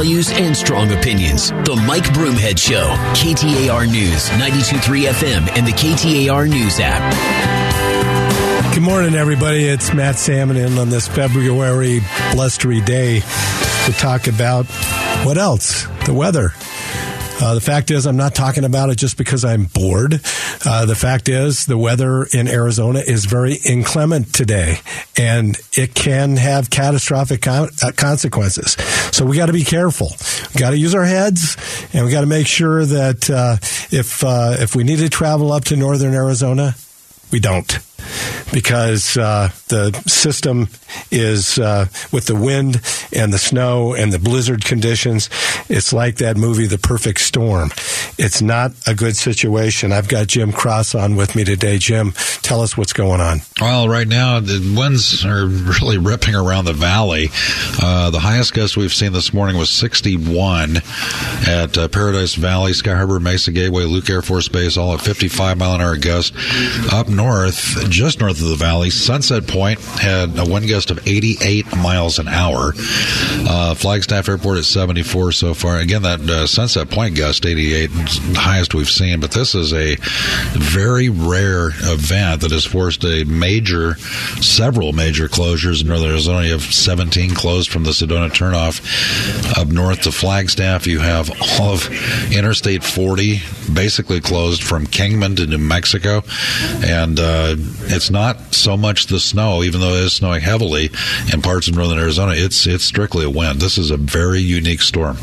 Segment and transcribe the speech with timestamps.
[0.00, 1.50] values and strong opinions.
[1.50, 7.12] The Mike Broomhead Show, KTAR News, 92.3 FM, and the KTAR News app.
[8.72, 9.66] Good morning, everybody.
[9.66, 12.00] It's Matt Salmon in on this February
[12.32, 14.64] blustery day to talk about
[15.26, 15.84] what else?
[16.06, 16.54] The weather.
[17.40, 20.20] Uh, the fact is, I'm not talking about it just because I'm bored.
[20.64, 24.78] Uh, the fact is, the weather in Arizona is very inclement today,
[25.16, 28.72] and it can have catastrophic con- uh, consequences.
[29.12, 30.08] So we got to be careful.
[30.54, 31.56] We got to use our heads,
[31.94, 33.56] and we got to make sure that uh,
[33.90, 36.74] if uh, if we need to travel up to northern Arizona,
[37.32, 37.78] we don't
[38.52, 40.68] because uh, the system
[41.10, 42.80] is uh, with the wind
[43.14, 45.28] and the snow and the blizzard conditions.
[45.68, 47.70] It's like that movie, The Perfect Storm.
[48.18, 49.92] It's not a good situation.
[49.92, 51.78] I've got Jim Cross on with me today.
[51.78, 53.38] Jim, tell us what's going on.
[53.60, 57.28] Well, right now the winds are really ripping around the valley.
[57.80, 60.78] Uh, the highest gust we've seen this morning was 61
[61.46, 65.58] at uh, Paradise Valley, Sky Harbor, Mesa Gateway, Luke Air Force Base, all at 55
[65.58, 66.34] mile an hour gust.
[66.92, 71.76] Up north, just north of the valley, Sunset Point had a wind gust of 88
[71.76, 72.72] miles an hour.
[72.76, 75.78] Uh, Flagstaff Airport at 74 so far.
[75.78, 79.20] Again, that uh, Sunset Point gust 88, the highest we've seen.
[79.20, 79.96] But this is a
[80.52, 83.96] very rare event that has forced a major,
[84.40, 86.46] several major closures in northern Arizona.
[86.46, 88.80] You have 17 closed from the Sedona turnoff
[89.58, 90.86] up north to Flagstaff.
[90.86, 91.88] You have all of
[92.32, 93.40] Interstate 40
[93.72, 96.22] basically closed from Kingman to New Mexico,
[96.82, 100.90] and uh, it's not so much the snow, even though it is snowing heavily
[101.32, 102.32] in parts of northern Arizona.
[102.34, 103.60] It's it's strictly a wind.
[103.60, 105.16] This is a very unique storm.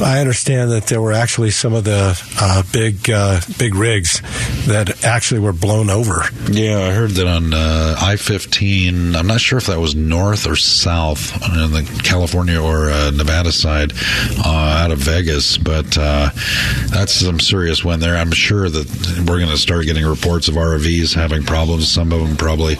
[0.00, 4.20] I understand that there were actually some of the uh, big uh, big rigs
[4.66, 6.24] that actually were blown over.
[6.50, 9.14] Yeah, I heard that on uh, I fifteen.
[9.14, 13.52] I'm not sure if that was north or south on the California or uh, Nevada
[13.52, 13.92] side
[14.44, 16.30] uh, out of Vegas, but uh,
[16.90, 18.16] that's some serious wind there.
[18.16, 21.88] I'm sure that we're going to start getting reports of RVs having problems.
[21.88, 22.76] Some of them probably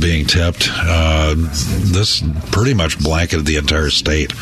[0.00, 0.68] being tipped.
[1.92, 2.22] this
[2.52, 4.34] pretty much blanketed the entire state.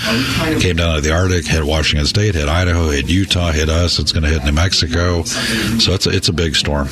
[0.61, 1.47] Came down to the Arctic,
[1.85, 3.99] State, hit Idaho, hit Utah, hit us.
[3.99, 5.23] It's going to hit New Mexico.
[5.23, 6.89] So it's a, it's a big storm.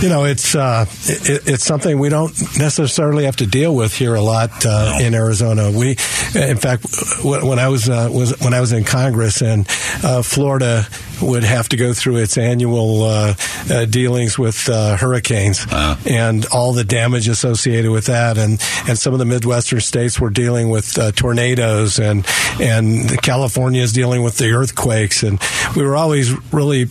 [0.00, 4.14] You know, it's uh, it, it's something we don't necessarily have to deal with here
[4.14, 5.04] a lot uh, no.
[5.04, 5.70] in Arizona.
[5.70, 5.90] We,
[6.34, 6.86] in fact,
[7.22, 9.66] when I was uh, was when I was in Congress and
[10.02, 10.86] uh, Florida
[11.22, 13.34] would have to go through its annual uh,
[13.70, 15.66] uh, dealings with uh, hurricanes
[16.06, 18.38] and all the damage associated with that.
[18.38, 22.26] And, and some of the Midwestern states were dealing with uh, tornadoes, and,
[22.60, 25.22] and California is dealing with the earthquakes.
[25.22, 25.40] And
[25.76, 26.86] we were always really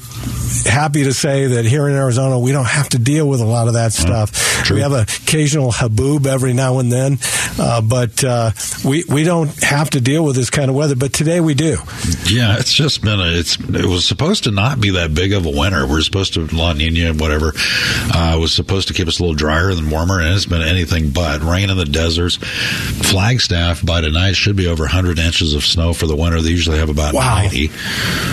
[0.66, 3.68] happy to say that here in Arizona, we don't have to deal with a lot
[3.68, 4.70] of that stuff.
[4.70, 7.20] We have an occasional haboob every now and then,
[7.59, 8.52] uh, but uh,
[8.84, 10.96] we, we don't have to deal with this kind of weather.
[10.96, 11.78] But today we do.
[12.26, 15.45] Yeah, it's just been a, it's, it was supposed to not be that big of
[15.45, 15.85] a winter.
[15.85, 19.35] We're supposed to La Nina, and whatever, uh, was supposed to keep us a little
[19.35, 22.38] drier than warmer, and it's been anything but rain in the deserts.
[22.38, 26.41] Flagstaff by tonight should be over 100 inches of snow for the winter.
[26.41, 27.44] They usually have about wow.
[27.44, 27.69] 90.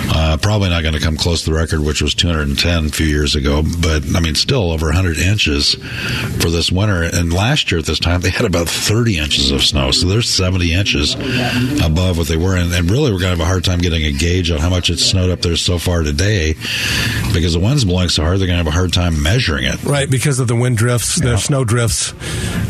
[0.09, 3.07] Uh, probably not going to come close to the record, which was 210 a few
[3.07, 5.75] years ago, but I mean, still over 100 inches
[6.41, 7.03] for this winter.
[7.03, 10.31] And last year at this time, they had about 30 inches of snow, so there's
[10.31, 11.13] 70 inches
[11.85, 14.05] above what they were, and, and really we're going to have a hard time getting
[14.05, 16.55] a gauge on how much it snowed up there so so far today
[17.33, 19.83] because the wind's blowing so hard they're going to have a hard time measuring it.
[19.83, 21.31] Right, because of the wind drifts, yeah.
[21.31, 22.13] the snow drifts.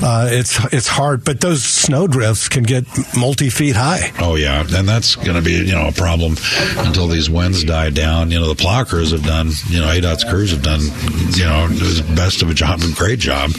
[0.03, 2.85] Uh, it's it's hard, but those snow drifts can get
[3.17, 4.13] multi feet high.
[4.21, 6.37] Oh yeah, and that's going to be you know a problem
[6.79, 8.31] until these winds die down.
[8.31, 11.69] You know the plow crews have done, you know ADOT's crews have done, you know
[11.69, 13.51] the best of a job, a great job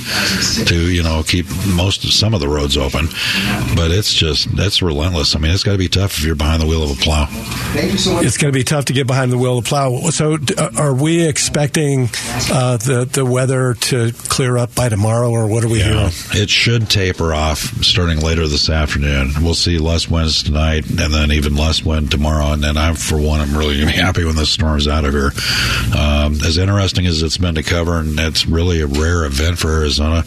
[0.66, 1.46] to you know keep
[1.76, 3.08] most of some of the roads open,
[3.76, 5.36] but it's just that's relentless.
[5.36, 7.28] I mean, it's got to be tough if you're behind the wheel of a plow.
[7.74, 8.26] Thank you so much.
[8.26, 10.00] It's going to be tough to get behind the the will of plow.
[10.10, 12.10] So, uh, are we expecting
[12.52, 16.42] uh, the the weather to clear up by tomorrow, or what are we yeah, hearing?
[16.42, 19.32] It should taper off starting later this afternoon.
[19.42, 22.54] We'll see less winds tonight, and then even less wind tomorrow.
[22.54, 25.06] And then I'm, for one, I'm really going to be happy when this storm's out
[25.06, 25.32] of here.
[25.98, 29.72] Um, as interesting as it's been to cover, and it's really a rare event for
[29.72, 30.24] Arizona.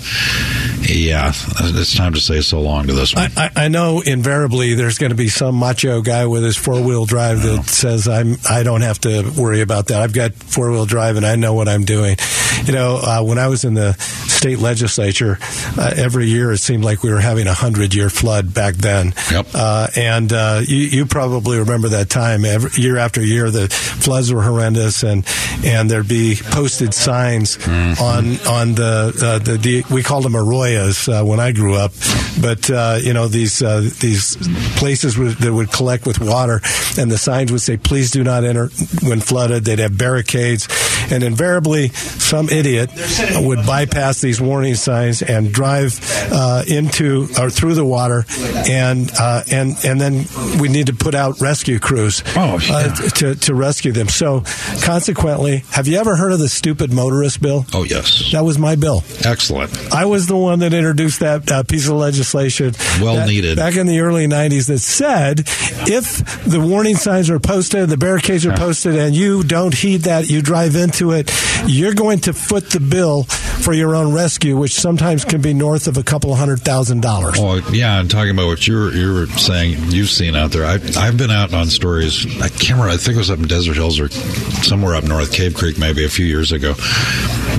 [0.83, 3.31] Yeah, it's time to say so long to this one.
[3.37, 7.07] I, I know invariably there's going to be some macho guy with his four wheel
[7.07, 10.03] drive that says I'm I don't have have to worry about that.
[10.03, 12.17] I've got four wheel drive and I know what I'm doing.
[12.65, 15.39] You know, uh, when I was in the state legislature,
[15.79, 19.15] uh, every year it seemed like we were having a hundred year flood back then.
[19.31, 19.47] Yep.
[19.55, 22.45] Uh, and uh, you, you, probably remember that time.
[22.45, 25.25] Every, year after year, the floods were horrendous, and
[25.65, 28.03] and there'd be posted signs mm-hmm.
[28.03, 31.75] on on the, uh, the, the we called them arroyos areas uh, when I grew
[31.75, 31.93] up,
[32.41, 34.37] but uh, you know these uh, these
[34.77, 36.61] places that would collect with water,
[36.99, 38.69] and the signs would say, "Please do not enter
[39.03, 40.69] when flooded." They'd have barricades,
[41.11, 42.91] and invariably some idiot
[43.35, 45.99] would bypass these warning signs and drive
[46.33, 48.25] uh, into or through the water,
[48.69, 50.25] and uh, and and then
[50.61, 52.95] we need to put out rescue crews oh, yeah.
[53.17, 54.09] to to rescue them.
[54.09, 54.43] So
[54.83, 57.67] consequently, have you ever heard of the stupid motorist bill?
[57.73, 59.05] Oh yes, that was my bill.
[59.25, 59.73] Excellent.
[59.93, 62.75] I was the one that introduced that uh, piece of legislation.
[63.01, 63.57] Well that, needed.
[63.57, 65.45] Back in the early 90s that said
[65.89, 70.29] if the warning signs are posted, the barricades are posted, and you don't heed that,
[70.29, 71.31] you drive into it,
[71.67, 75.87] you're going to foot the bill for your own rescue, which sometimes can be north
[75.87, 77.37] of a couple hundred thousand dollars.
[77.39, 78.01] Oh, yeah.
[78.01, 80.65] And talking about what you're you were saying you've seen out there.
[80.65, 82.27] I, I've been out on stories.
[82.41, 82.91] I can't remember.
[82.91, 86.05] I think it was up in Desert Hills or somewhere up north, Cave Creek, maybe
[86.05, 86.75] a few years ago.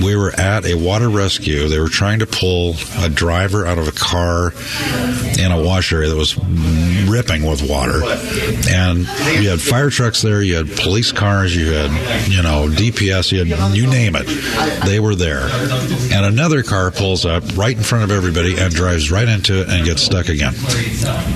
[0.02, 1.68] We were at a water rescue.
[1.68, 4.52] They were trying to pull a driver out of a car
[5.38, 6.36] in a wash area that was
[7.08, 8.00] ripping with water.
[8.70, 9.00] And
[9.40, 11.90] you had fire trucks there, you had police cars, you had,
[12.30, 14.26] you know, DPS, you had, you name it.
[14.86, 15.48] They were there.
[16.12, 19.68] And another car pulls up right in front of everybody and drives right into it
[19.68, 20.54] and gets stuck again.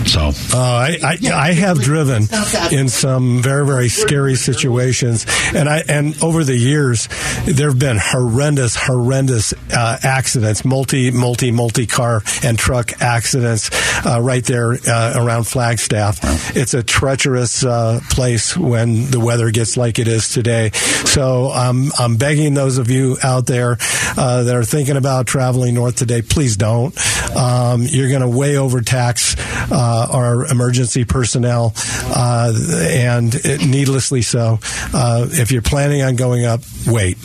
[0.06, 0.30] So.
[0.52, 2.24] Uh, I, I, I have driven
[2.72, 5.26] in some very, very scary situations.
[5.54, 7.08] And I, and over the years,
[7.44, 13.70] there have been horrendous, horrendous uh, accidents, multi, multi, multi car and truck accidents
[14.06, 16.56] uh, right there uh, around Flagstaff.
[16.56, 20.70] It's a treacherous uh, place when the weather gets like it is today.
[20.72, 23.76] So um, I'm begging those of you out there
[24.16, 26.96] uh, that are thinking about traveling north today, please don't.
[27.36, 29.36] Um, you're going to way overtax
[29.70, 31.74] uh, our emergency personnel,
[32.14, 34.58] and it, needlessly so.
[34.92, 37.18] if you're planning on going up, wait.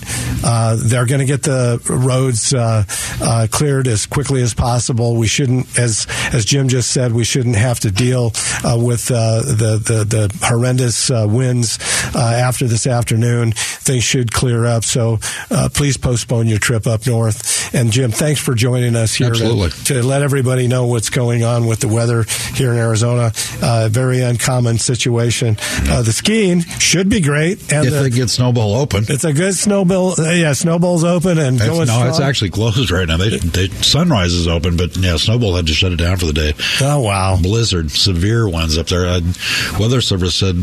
[0.77, 2.53] they're going to get the roads
[3.51, 5.15] cleared as quickly as possible.
[5.15, 8.31] We shouldn't, as as Jim just said, we shouldn't have to deal
[8.63, 11.79] uh, with uh, the, the, the horrendous uh, winds
[12.15, 13.51] uh, after this afternoon.
[13.53, 14.83] Things should clear up.
[14.83, 15.19] So
[15.51, 17.73] uh, please postpone your trip up north.
[17.73, 21.67] And Jim, thanks for joining us here to, to, let everybody know what's going on
[21.67, 23.31] with the weather here in Arizona.
[23.89, 25.55] very uncommon situation.
[25.55, 27.71] the skiing should be great.
[27.71, 30.15] And if the, they get Snowbowl open, it's a good snowball.
[30.17, 30.53] Yeah,
[30.99, 31.87] Snowbowl's open and it's, going.
[31.87, 32.07] No, strong.
[32.07, 33.17] it's actually closed right now.
[33.17, 36.33] They, they Sunrise is open, but yeah, Snowbowl had to shut it down for the
[36.33, 36.53] day.
[36.81, 37.37] Oh wow!
[37.41, 39.05] Blizzard, severe ones up there.
[39.05, 39.21] Uh,
[39.79, 40.55] Weather Service said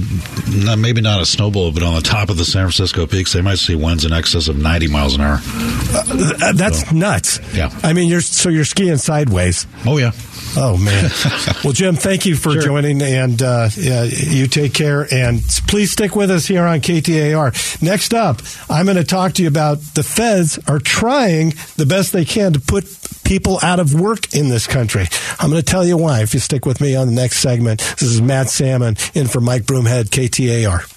[0.78, 3.58] maybe not a snowball, but on the top of the San Francisco peaks, they might
[3.58, 5.38] see winds in excess of 90 miles an hour.
[5.42, 7.40] Uh, that's so, nuts.
[7.54, 9.66] Yeah, I mean, you're so you're skiing sideways.
[9.84, 10.12] Oh yeah.
[10.58, 11.10] Oh man!
[11.64, 12.62] well, Jim, thank you for sure.
[12.62, 15.06] joining, and uh, yeah, you take care.
[15.12, 17.82] And please stick with us here on KTAR.
[17.82, 18.40] Next up,
[18.70, 22.52] I'm going to talk to you about the feds are trying the best they can
[22.52, 22.84] to put
[23.24, 25.06] people out of work in this country.
[25.38, 27.78] I'm going to tell you why if you stick with me on the next segment.
[27.98, 30.92] This is Matt Salmon in for Mike Broomhead, KTAR.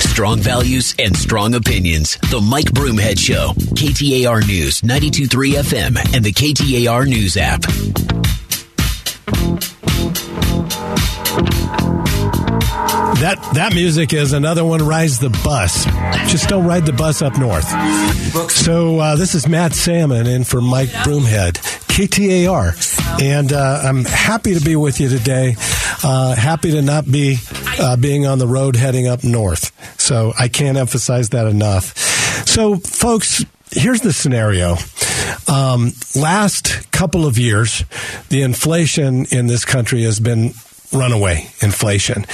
[0.00, 2.16] Strong values and strong opinions.
[2.30, 3.52] The Mike Broomhead Show.
[3.74, 7.66] KTAR News, 923 FM, and the KTAR News app.
[13.20, 14.86] That that music is another one.
[14.86, 15.84] Rise the bus.
[16.30, 17.66] Just don't ride the bus up north.
[18.50, 21.54] So uh, this is Matt Salmon in for Mike Broomhead,
[21.88, 25.56] KTAR, and uh, I'm happy to be with you today.
[26.04, 27.38] Uh, happy to not be
[27.80, 29.72] uh, being on the road heading up north.
[30.00, 31.96] So I can't emphasize that enough.
[32.46, 34.76] So, folks, here's the scenario.
[35.48, 37.84] Um, last couple of years,
[38.28, 40.52] the inflation in this country has been
[40.92, 42.26] runaway inflation.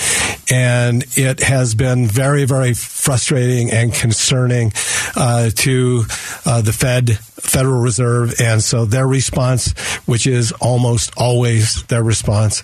[0.50, 4.72] And it has been very, very frustrating and concerning
[5.16, 6.04] uh, to
[6.44, 8.40] uh, the Fed, Federal Reserve.
[8.40, 9.72] And so their response,
[10.06, 12.62] which is almost always their response,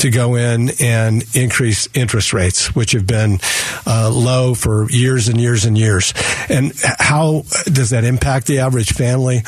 [0.00, 3.38] to go in and increase interest rates, which have been
[3.86, 6.12] uh, low for years and years and years.
[6.48, 9.42] And how does that impact the average family?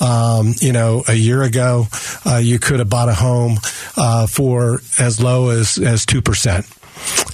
[0.00, 1.86] Um, you know, a year ago,
[2.26, 3.58] uh, you could have bought a home
[3.96, 6.66] uh, for as low as as two percent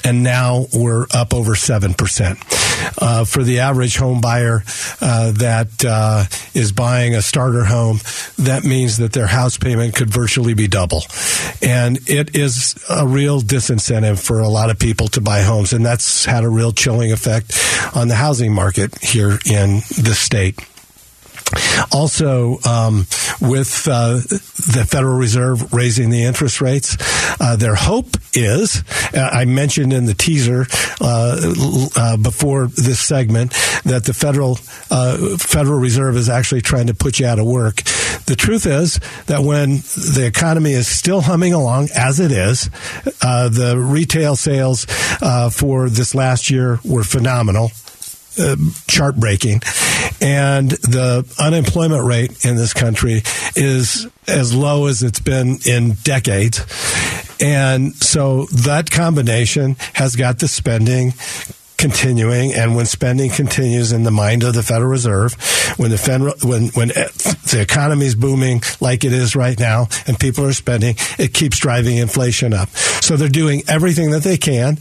[0.05, 2.60] and now we're up over 7%.
[3.03, 4.63] Uh, for the average home buyer
[5.01, 7.99] uh, that uh, is buying a starter home,
[8.39, 11.03] that means that their house payment could virtually be double.
[11.63, 15.85] And it is a real disincentive for a lot of people to buy homes, and
[15.85, 17.59] that's had a real chilling effect
[17.95, 20.59] on the housing market here in the state.
[21.93, 23.07] Also, um,
[23.41, 26.97] with uh, the Federal Reserve raising the interest rates,
[27.41, 30.67] uh, their hope is uh, I mentioned in the teaser
[31.01, 31.55] uh,
[31.97, 33.53] uh, before this segment
[33.85, 34.59] that the Federal
[34.91, 37.83] uh, Federal Reserve is actually trying to put you out of work.
[38.27, 42.71] The truth is that when the economy is still humming along as it is,
[43.21, 44.85] the retail sales
[45.53, 47.71] for this last year were phenomenal
[48.39, 48.57] uh,
[48.87, 49.61] chart breaking.
[50.21, 53.23] And the unemployment rate in this country
[53.57, 56.61] is as low as it's been in decades.
[57.41, 61.13] And so that combination has got the spending
[61.81, 65.33] continuing and when spending continues in the mind of the Federal Reserve
[65.79, 70.21] when the federal when when the economy is booming like it is right now and
[70.21, 74.77] people are spending it keeps driving inflation up so they're doing everything that they can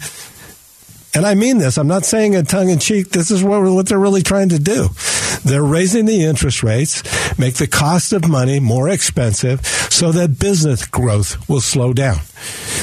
[1.13, 1.77] and I mean this.
[1.77, 3.09] I'm not saying it tongue in cheek.
[3.09, 4.89] This is what, what they're really trying to do.
[5.43, 7.01] They're raising the interest rates,
[7.39, 12.19] make the cost of money more expensive so that business growth will slow down,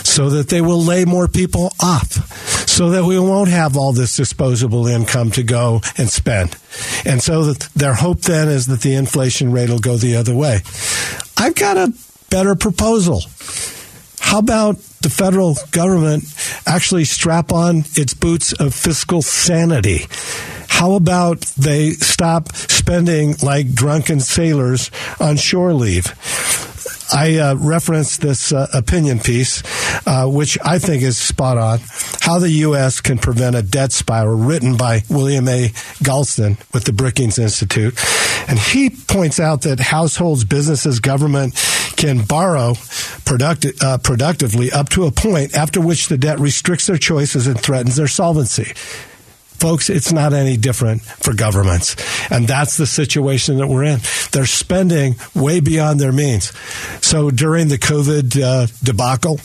[0.03, 4.17] so that they will lay more people off, so that we won't have all this
[4.17, 6.57] disposable income to go and spend.
[7.05, 10.35] And so that their hope then is that the inflation rate will go the other
[10.35, 10.61] way.
[11.37, 11.93] I've got a
[12.31, 13.21] better proposal.
[14.27, 16.25] How about the federal government
[16.67, 20.07] actually strap on its boots of fiscal sanity?
[20.69, 24.91] How about they stop spending like drunken sailors
[25.21, 26.07] on shore leave?
[27.13, 29.63] I uh, referenced this uh, opinion piece,
[30.07, 31.81] uh, which I think is spot on.
[32.21, 33.01] How the U.S.
[33.01, 35.69] can prevent a debt spiral, written by William A.
[36.03, 37.95] Galston with the Brookings Institute,
[38.49, 41.55] and he points out that households, businesses, government
[41.97, 47.47] can borrow uh, productively up to a point after which the debt restricts their choices
[47.47, 48.73] and threatens their solvency.
[49.59, 51.97] Folks, it's not any different for governments.
[52.31, 54.01] And that's the situation that we're in.
[54.33, 56.53] They're spending way beyond their means.
[57.01, 59.41] So during the COVID uh, debacle,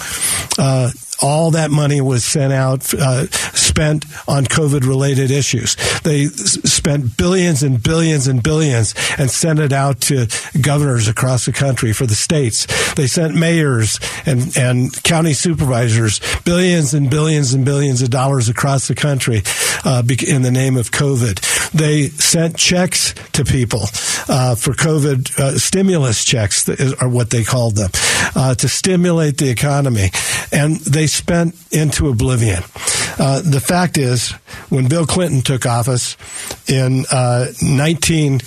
[0.57, 0.91] uh,
[1.21, 5.75] all that money was sent out, uh, spent on COVID related issues.
[6.03, 10.27] They spent billions and billions and billions and sent it out to
[10.61, 12.67] governors across the country for the states.
[12.93, 18.87] They sent mayors and, and county supervisors billions and billions and billions of dollars across
[18.87, 19.43] the country
[19.85, 21.71] uh, in the name of COVID.
[21.71, 23.83] They sent checks to people
[24.27, 26.67] uh, for COVID uh, stimulus checks,
[27.01, 27.91] are what they called them,
[28.35, 30.09] uh, to stimulate the economy.
[30.51, 32.63] And they spent into oblivion.
[33.19, 34.31] Uh, the fact is,
[34.69, 36.17] when Bill Clinton took office
[36.67, 38.41] in uh, 19.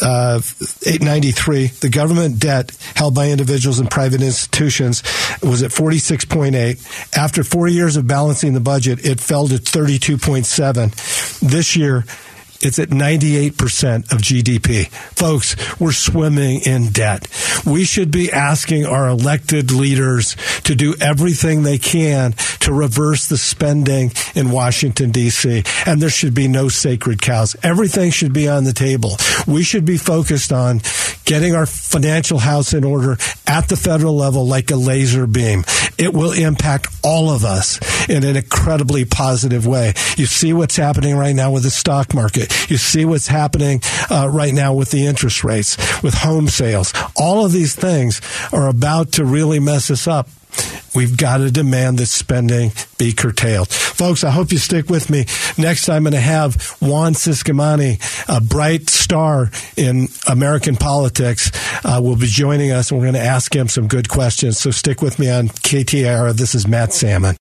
[0.00, 0.40] Uh,
[0.86, 5.02] 893, the government debt held by individuals and private institutions
[5.42, 7.18] was at 46.8.
[7.18, 11.40] After four years of balancing the budget, it fell to 32.7.
[11.40, 12.06] This year,
[12.64, 14.88] it's at 98% of GDP.
[14.88, 17.28] Folks, we're swimming in debt.
[17.66, 23.36] We should be asking our elected leaders to do everything they can to reverse the
[23.36, 25.62] spending in Washington, D.C.
[25.86, 27.54] And there should be no sacred cows.
[27.62, 29.16] Everything should be on the table.
[29.46, 30.80] We should be focused on
[31.24, 33.16] getting our financial house in order
[33.46, 35.64] at the federal level like a laser beam.
[35.98, 37.78] It will impact all of us
[38.08, 39.94] in an incredibly positive way.
[40.16, 42.53] You see what's happening right now with the stock market.
[42.68, 43.80] You see what's happening
[44.10, 46.92] uh, right now with the interest rates, with home sales.
[47.16, 48.20] All of these things
[48.52, 50.28] are about to really mess us up.
[50.94, 53.68] We've got to demand that spending be curtailed.
[53.68, 55.26] Folks, I hope you stick with me.
[55.58, 61.50] Next, I'm going to have Juan Ciscomani, a bright star in American politics,
[61.84, 64.58] uh, will be joining us, and we're going to ask him some good questions.
[64.58, 66.32] So stick with me on KTAR.
[66.34, 67.36] This is Matt Salmon.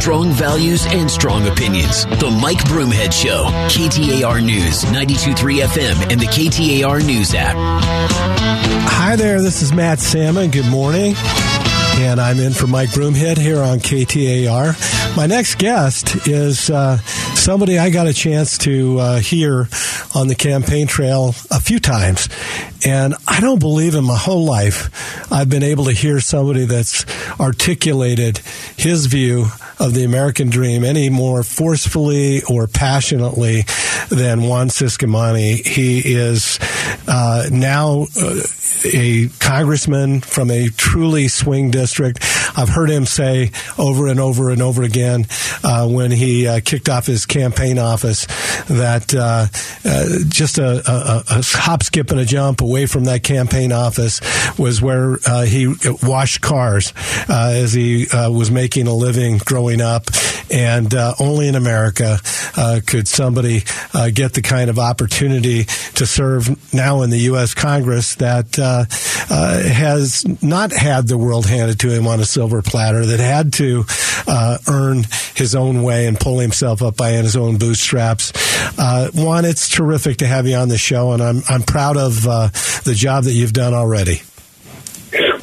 [0.00, 2.04] Strong values and strong opinions.
[2.06, 3.44] The Mike Broomhead Show.
[3.66, 7.56] KTAR News, 92.3 FM, and the KTAR News app.
[7.56, 10.52] Hi there, this is Matt Salmon.
[10.52, 11.14] Good morning.
[11.98, 15.16] And I'm in for Mike Broomhead here on KTAR.
[15.16, 19.68] My next guest is uh, somebody I got a chance to uh, hear
[20.14, 22.28] on the campaign trail a few times.
[22.84, 27.04] And I don't believe in my whole life I've been able to hear somebody that's
[27.40, 28.38] articulated
[28.76, 29.46] his view
[29.78, 33.64] of the American dream any more forcefully or passionately
[34.08, 35.64] than Juan Ciscomani.
[35.66, 36.58] He is
[37.06, 38.40] uh, now uh,
[38.84, 42.18] a congressman from a truly swing district.
[42.56, 45.26] I've heard him say over and over and over again
[45.62, 48.26] uh, when he uh, kicked off his campaign office
[48.66, 49.46] that uh,
[49.84, 54.20] uh, just a, a, a, hop, skip, and a jump away from that campaign office
[54.58, 55.72] was where uh, he
[56.02, 56.92] washed cars
[57.28, 60.06] uh, as he was making a living growing up
[60.50, 62.18] and uh, only in America
[62.56, 63.62] uh, could somebody
[63.94, 67.54] uh, get the kind of opportunity to serve now in the U.S.
[67.54, 68.84] Congress that uh,
[69.30, 73.52] uh, has not had the world handed to him on a silver platter, that had
[73.54, 73.84] to
[74.68, 78.32] earn his own way and pull himself up by his own bootstraps.
[79.14, 82.94] Juan, it's terrific to have you on the show, and I'm I'm proud of the
[82.94, 84.22] job that you've done already.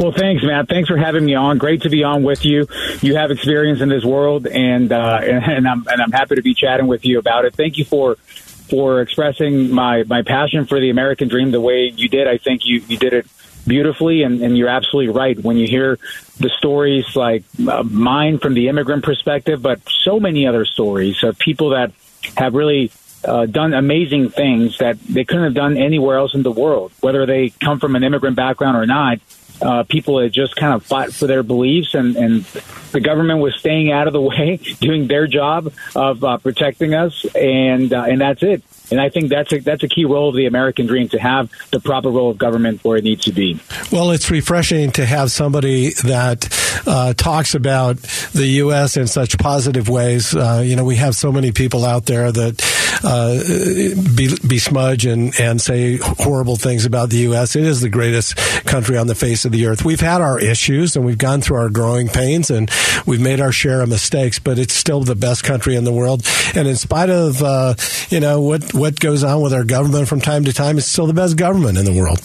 [0.03, 0.67] Well, thanks, Matt.
[0.67, 1.57] Thanks for having me on.
[1.57, 2.67] Great to be on with you.
[2.99, 6.53] You have experience in this world, and uh, and, I'm and I'm happy to be
[6.53, 7.55] chatting with you about it.
[7.55, 12.09] Thank you for for expressing my my passion for the American dream the way you
[12.09, 12.27] did.
[12.27, 13.27] I think you you did it
[13.65, 15.41] beautifully, and, and you're absolutely right.
[15.41, 15.97] When you hear
[16.37, 21.39] the stories like uh, mine from the immigrant perspective, but so many other stories of
[21.39, 21.93] people that
[22.35, 22.91] have really
[23.23, 27.25] uh, done amazing things that they couldn't have done anywhere else in the world, whether
[27.25, 29.21] they come from an immigrant background or not
[29.63, 32.43] uh, people had just kind of fought for their beliefs, and, and
[32.91, 37.25] the government was staying out of the way, doing their job of uh, protecting us,
[37.35, 38.63] and uh, and that's it.
[38.91, 41.51] And I think that's a, that's a key role of the American dream to have
[41.71, 43.59] the proper role of government where it needs to be.
[43.91, 46.47] Well, it's refreshing to have somebody that
[46.85, 47.97] uh, talks about
[48.33, 48.97] the U.S.
[48.97, 50.35] in such positive ways.
[50.35, 52.61] Uh, you know, we have so many people out there that
[53.03, 53.39] uh,
[54.47, 57.55] besmudge and, and say horrible things about the U.S.
[57.55, 58.35] It is the greatest
[58.65, 59.83] country on the face of the earth.
[59.83, 62.69] We've had our issues and we've gone through our growing pains and
[63.05, 66.25] we've made our share of mistakes, but it's still the best country in the world.
[66.55, 67.75] And in spite of, uh,
[68.09, 71.07] you know, what, what goes on with our government from time to time, it's still
[71.07, 72.19] the best government in the world.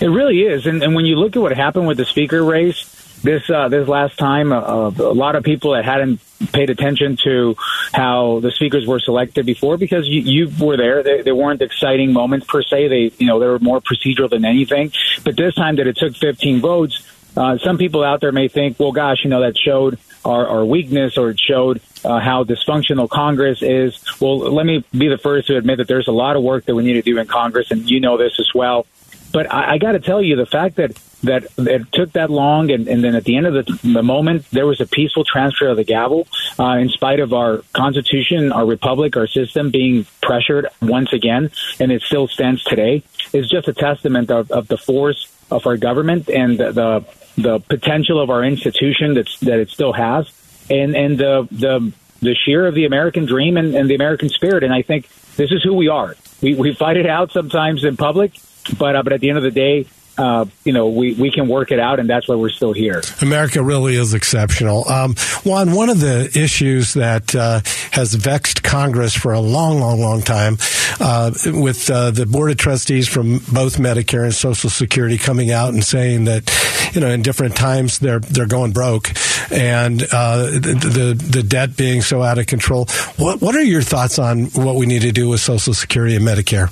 [0.00, 0.66] It really is.
[0.66, 2.88] And, and when you look at what happened with the speaker race,
[3.22, 6.20] this uh, this last time, uh, a lot of people that hadn't
[6.52, 7.54] paid attention to
[7.92, 11.04] how the speakers were selected before because you, you were there.
[11.04, 12.88] They, they weren't exciting moments per se.
[12.88, 14.92] They you know they were more procedural than anything.
[15.22, 18.78] But this time that it took 15 votes, uh, some people out there may think,
[18.78, 23.08] well, gosh, you know that showed our, our weakness or it showed uh, how dysfunctional
[23.08, 23.98] Congress is.
[24.20, 26.74] Well, let me be the first to admit that there's a lot of work that
[26.74, 28.86] we need to do in Congress, and you know this as well.
[29.32, 32.70] But I, I got to tell you, the fact that that it took that long,
[32.70, 35.68] and, and then at the end of the, the moment, there was a peaceful transfer
[35.68, 36.26] of the gavel,
[36.58, 41.92] uh, in spite of our Constitution, our republic, our system being pressured once again, and
[41.92, 46.28] it still stands today, is just a testament of, of the force of our government
[46.28, 47.04] and the, the
[47.36, 50.30] the potential of our institution that's, that it still has,
[50.70, 54.62] and and the the the sheer of the American dream and, and the American spirit.
[54.62, 56.14] And I think this is who we are.
[56.40, 58.32] We we fight it out sometimes in public,
[58.78, 59.86] but uh, but at the end of the day,
[60.18, 63.00] uh, you know, we, we can work it out, and that's why we're still here.
[63.22, 64.88] America really is exceptional.
[64.88, 65.14] Um,
[65.44, 67.60] Juan, one of the issues that uh,
[67.92, 70.58] has vexed Congress for a long, long, long time,
[71.00, 75.72] uh, with uh, the Board of Trustees from both Medicare and Social Security coming out
[75.72, 76.50] and saying that,
[76.92, 79.10] you know, in different times they're they're going broke,
[79.50, 82.86] and uh, the, the the debt being so out of control.
[83.16, 86.26] What what are your thoughts on what we need to do with Social Security and
[86.26, 86.70] Medicare?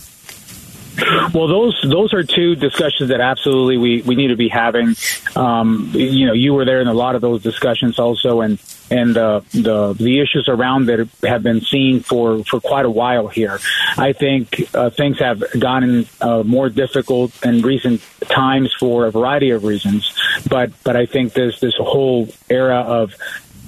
[1.33, 4.95] Well, those those are two discussions that absolutely we, we need to be having.
[5.37, 8.59] Um, you know, you were there in a lot of those discussions also, and
[8.91, 13.29] and uh, the the issues around that have been seen for for quite a while
[13.29, 13.59] here.
[13.97, 19.51] I think uh, things have gotten uh, more difficult in recent times for a variety
[19.51, 20.13] of reasons,
[20.49, 23.15] but but I think this this whole era of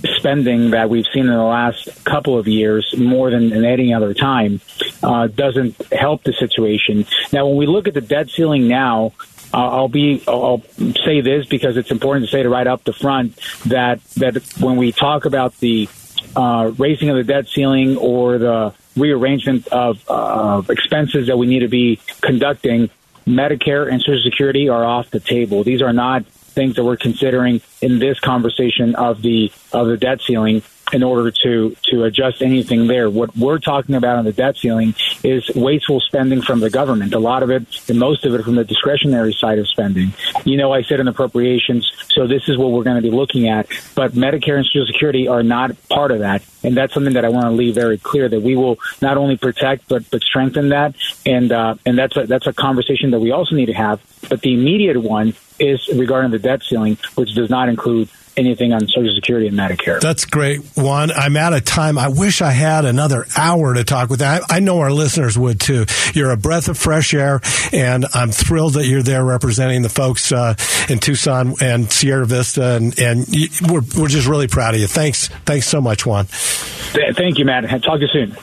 [0.04, 4.14] spending that we've seen in the last couple of years, more than in any other
[4.14, 4.60] time,
[5.02, 7.06] uh, doesn't help the situation.
[7.32, 9.12] Now, when we look at the debt ceiling now,
[9.52, 10.62] I'll be I'll
[11.04, 14.76] say this because it's important to say to right up the front that that when
[14.76, 15.88] we talk about the
[16.34, 21.60] uh, raising of the debt ceiling or the rearrangement of uh, expenses that we need
[21.60, 22.90] to be conducting,
[23.26, 25.64] Medicare and Social Security are off the table.
[25.64, 30.20] These are not things that we're considering in this conversation of the of the debt
[30.20, 33.08] ceiling in order to to adjust anything there.
[33.08, 37.14] What we're talking about on the debt ceiling is wasteful spending from the government.
[37.14, 40.12] A lot of it, and most of it, from the discretionary side of spending.
[40.44, 43.48] You know, I said in appropriations, so this is what we're going to be looking
[43.48, 43.66] at.
[43.94, 47.30] But Medicare and Social Security are not part of that, and that's something that I
[47.30, 50.94] want to leave very clear that we will not only protect but but strengthen that,
[51.24, 54.00] and uh, and that's a, that's a conversation that we also need to have.
[54.28, 58.88] But the immediate one is regarding the debt ceiling, which does not include anything on
[58.88, 60.00] Social Security and Medicare.
[60.00, 61.10] That's great, Juan.
[61.10, 61.98] I'm out of time.
[61.98, 64.26] I wish I had another hour to talk with you.
[64.26, 65.86] I, I, know our listeners would too.
[66.14, 67.40] You're a breath of fresh air,
[67.72, 70.54] and I'm thrilled that you're there representing the folks uh,
[70.88, 74.86] in Tucson and Sierra Vista, and, and you, we're, we're just really proud of you.
[74.86, 76.26] Thanks, thanks so much, Juan.
[76.26, 77.68] Thank you, Matt.
[77.82, 78.36] Talk to you soon.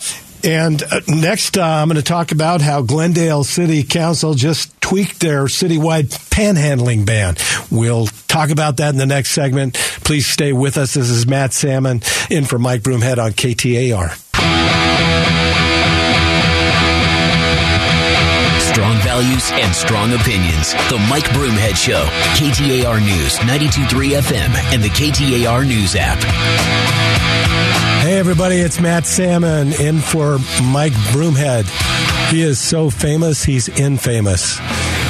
[0.43, 5.19] And uh, next, uh, I'm going to talk about how Glendale City Council just tweaked
[5.19, 7.35] their citywide panhandling ban.
[7.69, 9.75] We'll talk about that in the next segment.
[9.75, 10.93] Please stay with us.
[10.93, 14.15] This is Matt Salmon in for Mike Broomhead on KTAR.
[18.71, 20.73] Strong values and strong opinions.
[20.89, 22.05] The Mike Broomhead Show.
[22.37, 26.19] KTAR News, 92.3 FM, and the KTAR News app.
[28.19, 31.63] Everybody, it's Matt Salmon in for Mike Broomhead.
[32.33, 34.59] He is so famous, he's infamous.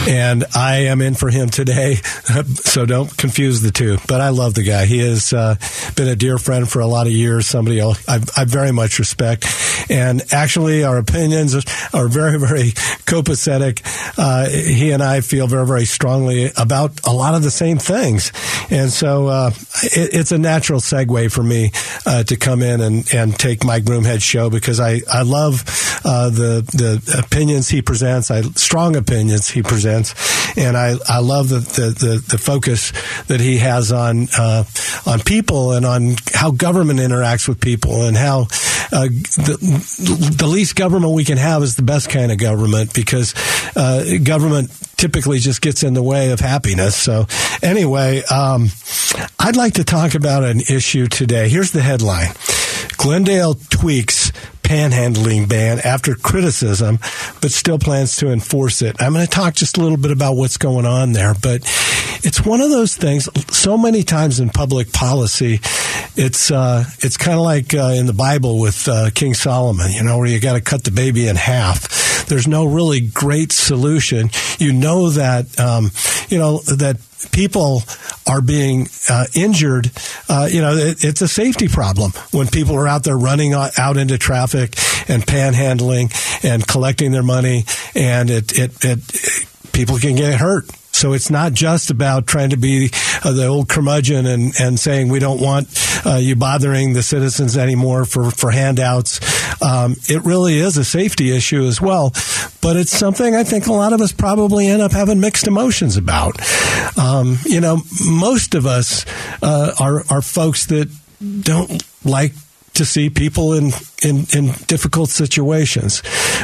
[0.07, 1.95] And I am in for him today,
[2.55, 3.97] so don't confuse the two.
[4.07, 4.85] But I love the guy.
[4.85, 5.55] He has uh,
[5.95, 9.45] been a dear friend for a lot of years, somebody I, I very much respect.
[9.89, 11.55] And actually, our opinions
[11.93, 12.71] are very, very
[13.05, 13.81] copacetic.
[14.17, 18.31] Uh, he and I feel very, very strongly about a lot of the same things.
[18.71, 19.51] And so uh,
[19.83, 21.71] it, it's a natural segue for me
[22.05, 25.63] uh, to come in and, and take Mike Broomhead's show because I, I love
[26.03, 29.88] uh, the, the opinions he presents, I, strong opinions he presents
[30.57, 32.91] and I, I love the, the, the, the focus
[33.27, 34.63] that he has on uh,
[35.05, 38.47] on people and on how government interacts with people and how
[38.91, 43.33] uh, the, the least government we can have is the best kind of government because
[43.75, 46.95] uh, government typically just gets in the way of happiness.
[46.95, 47.27] So,
[47.61, 48.69] anyway, um,
[49.39, 51.49] I'd like to talk about an issue today.
[51.49, 52.33] Here's the headline
[52.97, 54.31] Glendale tweaks
[54.69, 56.99] panhandling ban after criticism,
[57.41, 59.01] but still plans to enforce it.
[59.01, 61.61] I'm going to talk just a little bit about what's going on there, but
[62.23, 63.27] it's one of those things.
[63.51, 65.59] So many times in public policy,
[66.15, 70.03] it's uh, it's kind of like uh, in the Bible with uh, King Solomon, you
[70.03, 72.27] know, where you got to cut the baby in half.
[72.27, 74.29] There's no really great solution.
[74.59, 75.89] You know that um,
[76.29, 76.97] you know that
[77.31, 77.83] people
[78.27, 79.91] are being uh, injured,
[80.27, 83.97] uh, you know, it, it's a safety problem when people are out there running out
[83.97, 84.75] into traffic
[85.09, 86.11] and panhandling
[86.43, 88.99] and collecting their money, and it, it, it
[89.71, 90.69] people can get hurt.
[90.99, 92.91] So it's not just about trying to be
[93.23, 95.69] uh, the old curmudgeon and, and saying we don't want
[96.05, 99.21] uh, you bothering the citizens anymore for, for handouts.
[99.61, 102.11] Um, it really is a safety issue as well,
[102.61, 105.95] but it's something I think a lot of us probably end up having mixed emotions
[105.95, 106.35] about.
[106.97, 109.05] Um, you know, most of us
[109.41, 110.89] uh, are, are folks that
[111.41, 112.33] don't like
[112.73, 113.71] to see people in,
[114.03, 116.01] in, in difficult situations.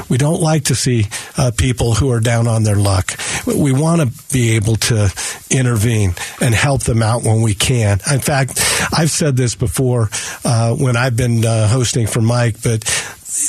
[0.09, 1.05] We don't like to see
[1.37, 3.11] uh, people who are down on their luck.
[3.45, 5.11] We want to be able to
[5.49, 7.99] intervene and help them out when we can.
[8.11, 8.59] In fact,
[8.91, 10.09] I've said this before
[10.43, 12.81] uh, when I've been uh, hosting for Mike, but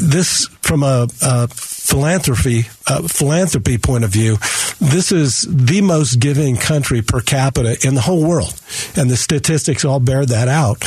[0.00, 4.36] this from a, a philanthropy uh, philanthropy point of view,
[4.80, 8.60] this is the most giving country per capita in the whole world,
[8.96, 10.78] and the statistics all bear that out.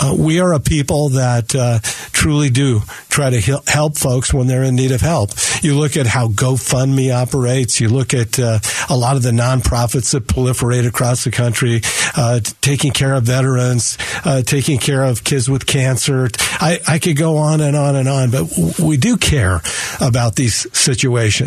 [0.00, 1.78] Uh, we are a people that uh,
[2.12, 5.30] truly do try to help folks when they're in need of help.
[5.62, 7.80] You look at how GoFundMe operates.
[7.80, 8.58] You look at uh,
[8.88, 11.80] a lot of the nonprofits that proliferate across the country,
[12.16, 13.98] uh, taking care of veterans,
[14.44, 16.28] taking care of kids with cancer.
[16.60, 19.60] I, I could go on and on and on, but we do care
[20.00, 21.37] about these situations.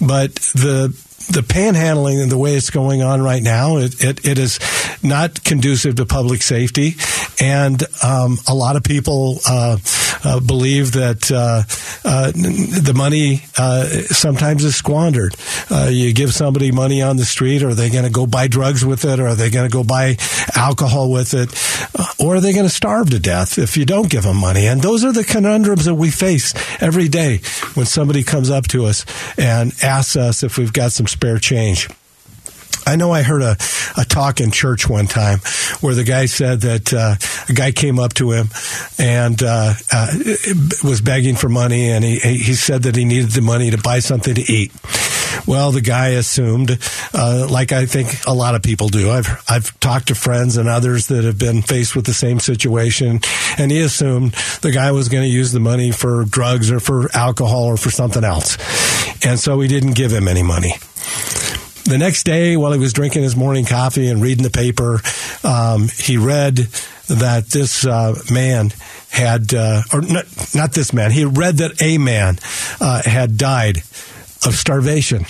[0.00, 0.94] But the
[1.28, 4.58] the panhandling and the way it's going on right now, it, it, it is
[5.02, 6.94] not conducive to public safety.
[7.40, 9.78] And um, a lot of people uh,
[10.24, 11.62] uh, believe that uh,
[12.08, 15.36] uh the money uh, sometimes is squandered.
[15.70, 18.84] Uh, you give somebody money on the street, are they going to go buy drugs
[18.84, 19.20] with it?
[19.20, 20.16] Or are they going to go buy
[20.54, 21.50] alcohol with it?
[22.20, 24.66] Or are they going to starve to death if you don't give them money?
[24.66, 27.40] And those are the conundrums that we face every day
[27.74, 29.04] when somebody comes up to us
[29.38, 31.88] and asks us if we've got some spare change.
[32.88, 33.54] I know I heard a,
[33.98, 35.40] a talk in church one time
[35.80, 37.16] where the guy said that uh,
[37.50, 38.48] a guy came up to him
[38.98, 40.14] and uh, uh,
[40.82, 43.98] was begging for money, and he, he said that he needed the money to buy
[43.98, 44.72] something to eat.
[45.46, 46.78] Well, the guy assumed,
[47.12, 49.10] uh, like I think a lot of people do.
[49.10, 53.20] I've I've talked to friends and others that have been faced with the same situation,
[53.58, 57.14] and he assumed the guy was going to use the money for drugs or for
[57.14, 58.56] alcohol or for something else,
[59.26, 60.72] and so he didn't give him any money
[61.88, 65.00] the next day, while he was drinking his morning coffee and reading the paper,
[65.42, 66.56] um, he read
[67.08, 68.72] that this uh, man
[69.10, 72.38] had, uh, or not, not, this man, he read that a man
[72.80, 75.24] uh, had died of starvation.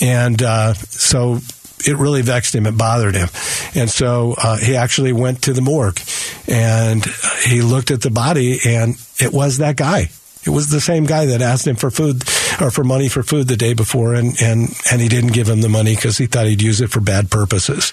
[0.00, 1.38] And uh, so
[1.86, 2.66] it really vexed him.
[2.66, 3.28] It bothered him.
[3.74, 6.00] And so uh, he actually went to the morgue
[6.46, 7.04] and
[7.44, 10.10] he looked at the body, and it was that guy.
[10.44, 12.22] It was the same guy that asked him for food
[12.60, 15.60] or for money for food the day before, and and and he didn't give him
[15.60, 17.92] the money because he thought he'd use it for bad purposes.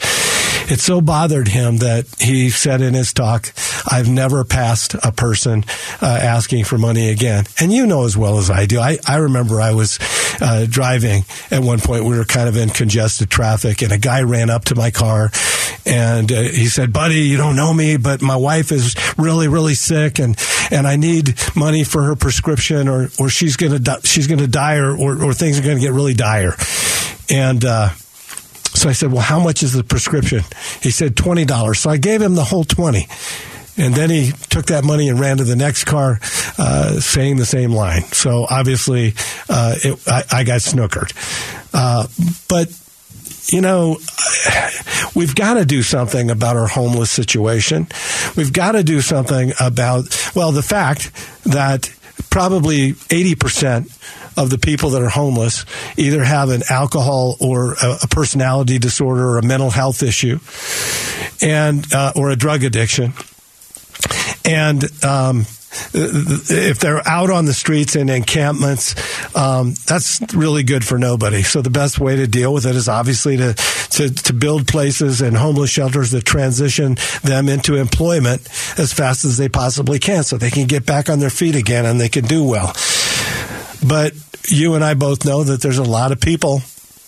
[0.70, 3.54] it so bothered him that he said in his talk,
[3.90, 5.64] I've never passed a person
[6.02, 7.46] uh, asking for money again.
[7.60, 8.80] And you know as well as I do.
[8.80, 10.00] I, I remember I was
[10.42, 12.06] uh, driving at one point.
[12.06, 15.32] We were kind of in congested traffic, and a guy ran up to my car
[15.86, 19.74] and uh, he said, "Buddy, you don't know me, but my wife is really, really
[19.74, 20.38] sick, and
[20.72, 24.78] and I need money for her prescription, or or she's gonna di- she's gonna die,
[24.78, 26.56] or, or, or things are gonna get really dire."
[27.30, 30.42] And uh, so I said, "Well, how much is the prescription?"
[30.82, 33.08] He said, 20 dollars." So I gave him the whole twenty.
[33.78, 36.20] And then he took that money and ran to the next car,
[36.58, 38.04] uh, saying the same line.
[38.04, 39.14] So obviously,
[39.50, 41.14] uh, it, I, I, got snookered.
[41.74, 42.06] Uh,
[42.50, 42.68] but
[43.48, 43.98] you know,
[45.16, 47.88] we've got to do something about our homeless situation.
[48.36, 51.12] We've got to do something about, well, the fact
[51.46, 51.92] that
[52.30, 53.98] probably 80%
[54.38, 55.66] of the people that are homeless
[55.98, 60.40] either have an alcohol or a, personality disorder or a mental health issue
[61.42, 63.14] and uh, or a drug addiction
[64.46, 65.46] and um,
[65.94, 68.96] if they're out on the streets in encampments,
[69.36, 71.44] um, that's really good for nobody.
[71.44, 75.22] So the best way to deal with it is obviously to, to, to build places
[75.22, 80.38] and homeless shelters that transition them into employment as fast as they possibly can, so
[80.38, 82.74] they can get back on their feet again and they can do well.
[83.88, 84.14] But
[84.48, 86.62] you and I both know that there's a lot of people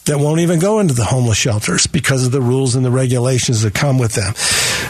[0.06, 3.62] that won't even go into the homeless shelters because of the rules and the regulations
[3.62, 4.34] that come with them.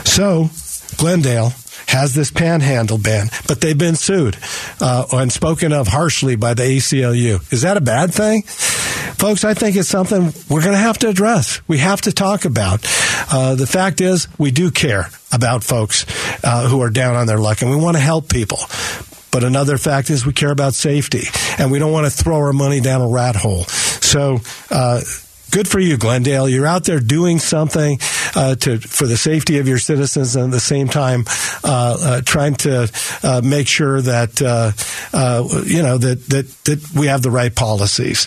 [0.06, 0.50] So
[0.98, 1.54] Glendale
[1.94, 4.36] has this panhandle ban, but they've been sued
[4.82, 7.54] uh, and spoken of harshly by the ACLU.
[7.54, 8.42] Is that a bad thing?
[8.44, 11.62] Folks, I think it's something we're going to have to address.
[11.68, 12.86] We have to talk about.
[13.32, 16.06] Uh, the fact is, we do care about folks
[16.44, 18.58] uh, who are down on their luck, and we want to help people.
[19.32, 21.24] But another fact is we care about safety,
[21.58, 23.64] and we don't want to throw our money down a rat hole.
[23.64, 25.02] So, uh,
[25.54, 26.50] good for you, Glendale.
[26.50, 28.00] You're out there doing something
[28.36, 31.26] uh, to for the safety of your citizens, and at the same time,
[31.64, 34.72] uh, uh trying to uh, make sure that uh,
[35.66, 38.26] you know that, that that we have the right policies,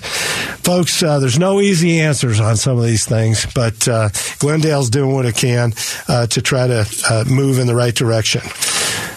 [0.62, 1.01] folks.
[1.01, 3.81] there's no easy answers on some of these things, but
[4.39, 8.43] Glendale's doing what it can to try to move in the right direction.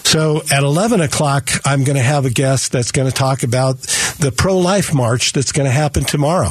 [0.04, 3.78] So at 11 o'clock, I'm going to have a guest that's going to talk about
[4.18, 6.50] the pro life march that's going to happen tomorrow.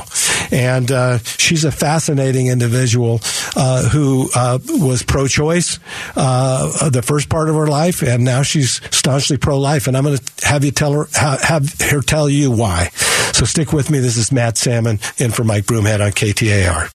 [0.51, 3.21] And uh, she's a fascinating individual
[3.57, 5.79] uh, who uh, was pro choice
[6.17, 9.87] uh, the first part of her life, and now she's staunchly pro life.
[9.87, 12.91] And I'm going to have you tell her, have her tell you why.
[13.33, 13.99] So stick with me.
[14.01, 16.91] This is Matt Salmon in for Mike Broomhead on KTAR.